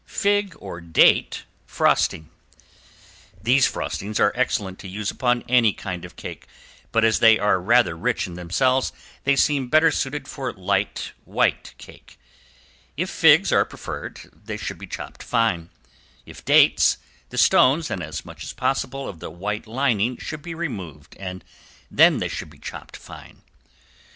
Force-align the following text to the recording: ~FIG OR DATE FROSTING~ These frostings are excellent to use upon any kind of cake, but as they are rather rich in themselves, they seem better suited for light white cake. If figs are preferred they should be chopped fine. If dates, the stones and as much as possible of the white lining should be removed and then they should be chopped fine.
~FIG 0.07 0.55
OR 0.57 0.81
DATE 0.81 1.43
FROSTING~ 1.67 2.31
These 3.43 3.67
frostings 3.67 4.19
are 4.19 4.31
excellent 4.33 4.79
to 4.79 4.87
use 4.87 5.11
upon 5.11 5.43
any 5.43 5.73
kind 5.73 6.03
of 6.05 6.15
cake, 6.15 6.47
but 6.91 7.05
as 7.05 7.19
they 7.19 7.37
are 7.37 7.61
rather 7.61 7.95
rich 7.95 8.25
in 8.25 8.33
themselves, 8.33 8.93
they 9.25 9.35
seem 9.35 9.67
better 9.69 9.91
suited 9.91 10.27
for 10.27 10.51
light 10.53 11.11
white 11.23 11.75
cake. 11.77 12.17
If 12.97 13.11
figs 13.11 13.51
are 13.51 13.63
preferred 13.63 14.19
they 14.33 14.57
should 14.57 14.79
be 14.79 14.87
chopped 14.87 15.21
fine. 15.21 15.69
If 16.25 16.43
dates, 16.43 16.97
the 17.29 17.37
stones 17.37 17.91
and 17.91 18.01
as 18.01 18.25
much 18.25 18.43
as 18.43 18.53
possible 18.53 19.07
of 19.07 19.19
the 19.19 19.29
white 19.29 19.67
lining 19.67 20.17
should 20.17 20.41
be 20.41 20.55
removed 20.55 21.15
and 21.19 21.43
then 21.91 22.17
they 22.17 22.27
should 22.27 22.49
be 22.49 22.57
chopped 22.57 22.97
fine. 22.97 23.43